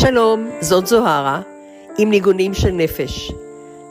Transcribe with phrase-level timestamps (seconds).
[0.00, 1.40] שלום, זאת זוהרה,
[1.98, 3.32] עם ניגונים של נפש.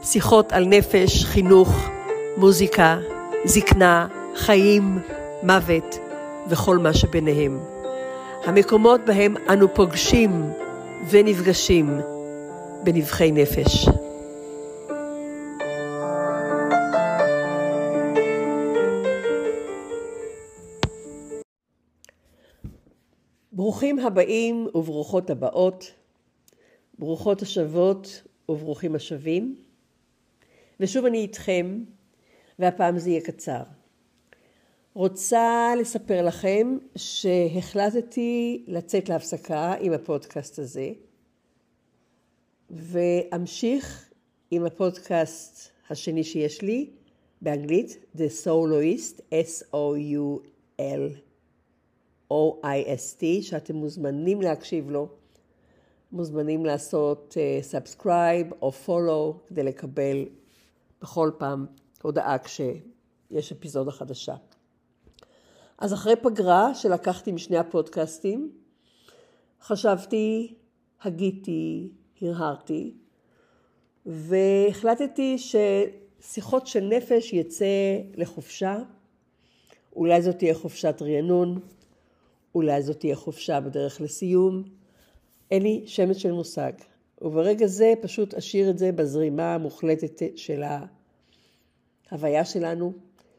[0.03, 1.69] שיחות על נפש, חינוך,
[2.37, 2.97] מוזיקה,
[3.45, 4.99] זקנה, חיים,
[5.43, 5.97] מוות
[6.49, 7.59] וכל מה שביניהם.
[8.45, 10.43] המקומות בהם אנו פוגשים
[11.09, 11.99] ונפגשים
[12.83, 13.87] בנבחי נפש.
[23.51, 25.96] ברוכים הבאים וברוכות הבאות,
[26.99, 29.55] ברוכות השבות וברוכים השבים.
[30.79, 31.83] ושוב אני איתכם,
[32.59, 33.63] והפעם זה יהיה קצר.
[34.93, 40.91] רוצה לספר לכם שהחלטתי לצאת להפסקה עם הפודקאסט הזה,
[42.69, 44.09] ואמשיך
[44.51, 46.89] עם הפודקאסט השני שיש לי,
[47.41, 50.81] באנגלית, The Soloist, S-O-U-L.
[52.31, 55.09] O-I-S-T, שאתם מוזמנים להקשיב לו,
[56.11, 60.25] מוזמנים לעשות subscribe אה, או follow כדי לקבל
[61.01, 61.65] בכל פעם
[62.01, 64.35] הודעה כשיש אפיזודה חדשה.
[65.77, 68.51] אז אחרי פגרה שלקחתי משני הפודקאסטים,
[69.61, 70.53] חשבתי,
[71.01, 71.89] הגיתי,
[72.21, 72.93] הרהרתי,
[74.05, 77.65] והחלטתי ששיחות של נפש יצא
[78.15, 78.77] לחופשה.
[79.95, 81.59] אולי זאת תהיה חופשת רענון,
[82.55, 84.63] אולי זאת תהיה חופשה בדרך לסיום.
[85.51, 86.71] אין לי שמץ של מושג.
[87.21, 90.63] וברגע זה פשוט אשאיר את זה בזרימה המוחלטת של
[92.11, 92.93] ההוויה שלנו,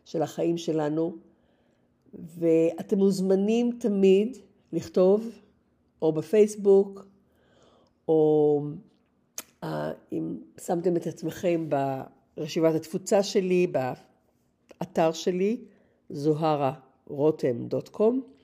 [0.05, 1.17] של החיים שלנו.
[2.15, 4.37] ואתם מוזמנים תמיד
[4.73, 5.31] לכתוב,
[6.03, 7.07] או בפייסבוק,
[8.09, 8.63] או
[9.65, 11.69] אה, אם שמתם את עצמכם
[12.37, 15.65] ברשיבת התפוצה שלי, באתר שלי,
[16.11, 18.38] זוהרה.רותם.com.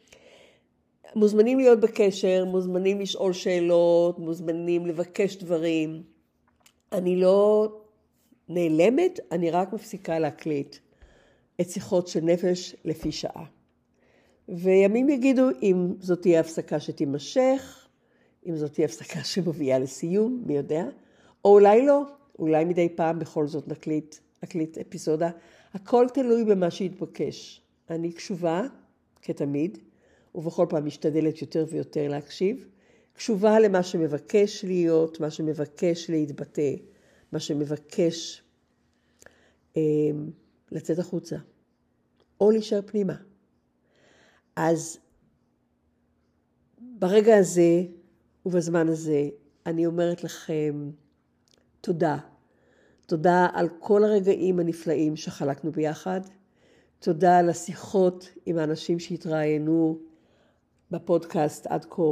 [1.17, 6.03] מוזמנים להיות בקשר, מוזמנים לשאול שאלות, מוזמנים לבקש דברים.
[6.93, 7.69] אני לא
[8.49, 10.77] נעלמת, אני רק מפסיקה להקליט
[11.61, 13.45] את שיחות של נפש לפי שעה.
[14.49, 17.89] וימים יגידו אם זאת תהיה הפסקה שתימשך,
[18.47, 20.85] אם זאת תהיה הפסקה שמובילה לסיום, מי יודע,
[21.45, 22.03] או אולי לא,
[22.39, 25.31] אולי מדי פעם בכל זאת נקליט, נקליט אפיזודה.
[25.75, 27.61] הכל תלוי במה שיתבקש.
[27.91, 28.63] אני קשובה,
[29.23, 29.79] כתמיד,
[30.35, 32.69] ובכל פעם משתדלת יותר ויותר להקשיב,
[33.13, 36.75] קשובה למה שמבקש להיות, מה שמבקש להתבטא,
[37.33, 38.43] מה שמבקש
[39.77, 39.83] אה,
[40.73, 41.37] לצאת החוצה,
[42.41, 43.15] או להישאר פנימה.
[44.57, 44.99] אז
[46.79, 47.83] ברגע הזה
[48.47, 49.29] ובזמן הזה
[49.67, 50.91] אני אומרת לכם
[51.81, 52.19] תודה.
[53.07, 56.21] תודה על כל הרגעים הנפלאים שחלקנו ביחד.
[56.99, 59.99] תודה על השיחות עם האנשים שהתראיינו
[60.95, 62.03] בפודקאסט עד כה.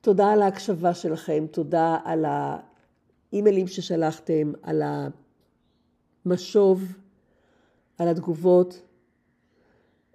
[0.00, 4.82] תודה על ההקשבה שלכם, תודה על האימיילים ששלחתם, על
[6.26, 6.82] המשוב,
[7.98, 8.82] על התגובות.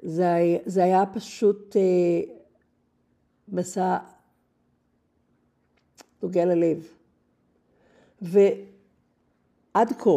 [0.01, 2.33] זה, זה היה פשוט אה,
[3.47, 3.97] מסע
[6.23, 6.87] נוגע ללב.
[8.21, 10.09] ועד כה,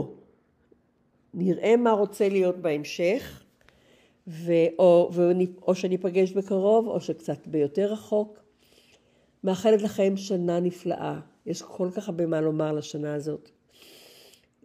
[1.34, 3.44] נראה מה רוצה להיות בהמשך.
[4.30, 4.52] ו...
[4.78, 8.38] או, ואני, או שניפגש בקרוב, או שקצת ביותר רחוק.
[9.44, 11.20] מאחלת לכם שנה נפלאה.
[11.46, 13.50] יש כל כך הרבה מה לומר לשנה הזאת,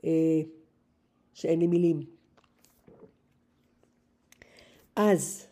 [0.06, 0.42] אה,
[1.34, 2.04] שאין לי מילים.
[4.96, 5.48] אז,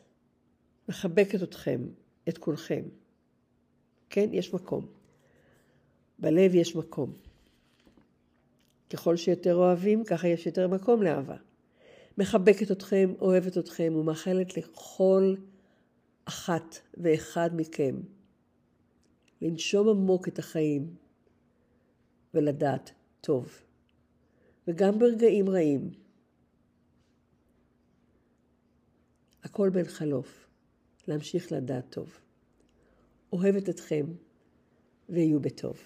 [0.89, 1.87] מחבקת אתכם,
[2.29, 2.83] את כולכם.
[4.09, 4.85] כן, יש מקום.
[6.19, 7.13] בלב יש מקום.
[8.89, 11.37] ככל שיותר אוהבים, ככה יש יותר מקום לאהבה.
[12.17, 15.35] מחבקת אתכם, אוהבת אתכם ומאחלת לכל
[16.25, 17.95] אחת ואחד מכם
[19.41, 20.95] לנשום עמוק את החיים
[22.33, 22.91] ולדעת
[23.21, 23.61] טוב.
[24.67, 25.91] וגם ברגעים רעים,
[29.43, 30.47] הכל בין חלוף,
[31.07, 32.19] להמשיך לדעת טוב.
[33.33, 34.05] אוהבת אתכם
[35.09, 35.77] ויהיו בטוב.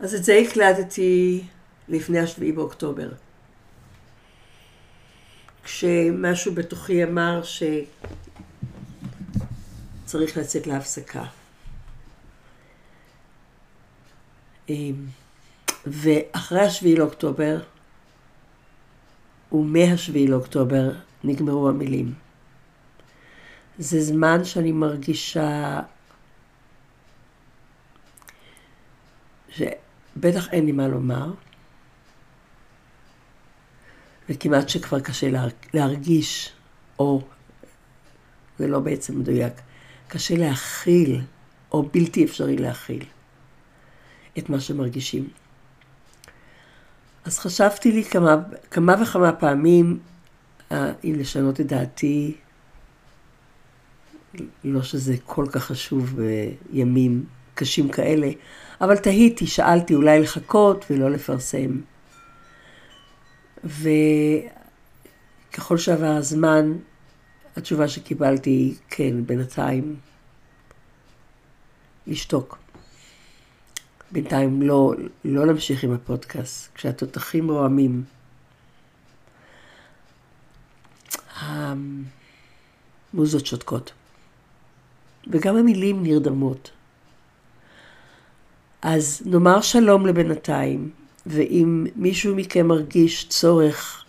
[0.00, 1.42] אז את זה הקלטתי
[1.88, 3.08] לפני השביעי באוקטובר.
[5.64, 7.42] כשמשהו בתוכי אמר
[10.04, 11.24] שצריך לצאת להפסקה.
[14.68, 15.06] אמ,
[15.86, 17.58] ואחרי השביעי לאוקטובר,
[19.52, 20.92] ומהשביעי לאוקטובר,
[21.24, 22.14] נגמרו המילים.
[23.78, 25.80] זה זמן שאני מרגישה
[29.48, 31.32] שבטח אין לי מה לומר,
[34.28, 35.30] וכמעט שכבר קשה
[35.74, 36.52] להרגיש,
[36.98, 37.22] או
[38.58, 39.52] זה לא בעצם מדויק,
[40.08, 41.20] קשה להכיל,
[41.72, 43.04] או בלתי אפשרי להכיל,
[44.38, 45.28] את מה שמרגישים.
[47.24, 48.36] אז חשבתי לי כמה,
[48.70, 49.98] כמה וכמה פעמים
[50.72, 52.34] אה, אם לשנות את דעתי,
[54.64, 56.20] לא שזה כל כך חשוב
[56.70, 57.24] בימים
[57.54, 58.30] קשים כאלה,
[58.80, 61.80] אבל תהיתי, שאלתי אולי לחכות ולא לפרסם.
[63.66, 66.72] וככל שעבר הזמן,
[67.56, 69.96] התשובה שקיבלתי היא כן, בינתיים
[72.06, 72.58] לשתוק.
[74.12, 76.74] בינתיים לא, לא להמשיך עם הפודקאסט.
[76.74, 78.04] כשהתותחים רועמים,
[81.40, 83.92] המוזות שותקות.
[85.30, 86.70] וגם המילים נרדמות.
[88.82, 90.90] אז נאמר שלום לבינתיים,
[91.26, 94.04] ואם מישהו מכם מרגיש צורך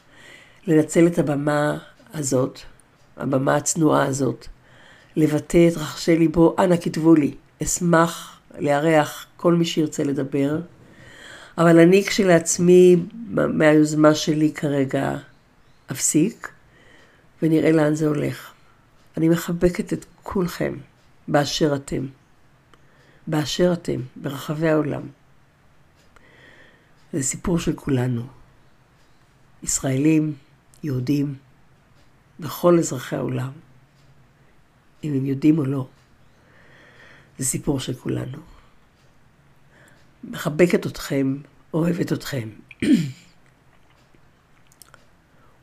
[0.68, 1.78] לנצל את הבמה
[2.14, 2.60] הזאת,
[3.18, 4.48] הבמה הצנועה הזאת,
[5.16, 7.34] לבטא את רחשי ליבו, אנא כתבו לי.
[7.64, 10.60] אשמח לארח כל מי שירצה לדבר,
[11.58, 12.96] אבל אני כשלעצמי,
[13.30, 15.18] מהיוזמה שלי כרגע,
[15.92, 16.52] אפסיק,
[17.42, 18.52] ונראה לאן זה הולך.
[19.18, 20.76] אני מחבקת את כולכם
[21.28, 22.06] באשר אתם.
[23.28, 25.02] באשר אתם, ברחבי העולם.
[27.14, 28.28] זה סיפור של כולנו.
[29.64, 30.36] ישראלים,
[30.84, 31.36] יהודים,
[32.40, 33.52] וכל אזרחי העולם.
[35.04, 35.88] אם הם יודעים או לא,
[37.38, 38.38] זה סיפור של כולנו.
[40.24, 41.38] מחבקת אתכם,
[41.74, 42.50] אוהבת אתכם.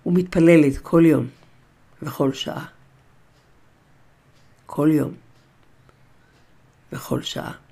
[0.06, 1.26] ומתפללת כל יום
[2.02, 2.67] וכל שעה.
[4.67, 5.14] כל יום
[6.93, 7.63] וכל שעה.